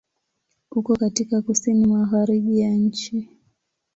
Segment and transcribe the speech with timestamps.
[0.71, 3.29] Uko katika Kusini Magharibi ya nchi.